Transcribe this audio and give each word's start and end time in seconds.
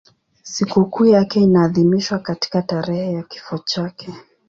Sikukuu 0.43 1.05
yake 1.05 1.39
inaadhimishwa 1.39 2.19
katika 2.19 2.61
tarehe 2.61 3.13
ya 3.13 3.23
kifo 3.23 3.57
chake. 3.57 4.13